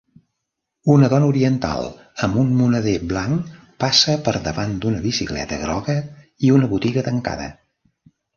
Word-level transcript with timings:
Una 0.93 1.09
dona 1.13 1.25
oriental 1.33 1.89
amb 2.27 2.39
un 2.43 2.49
moneder 2.61 2.93
blanc 3.11 3.51
passa 3.85 4.17
per 4.29 4.33
davant 4.49 4.75
d'una 4.87 5.03
bicicleta 5.05 5.61
groga 5.67 5.97
i 6.49 6.53
una 6.57 6.73
botiga 6.75 7.07
tancada. 7.11 7.49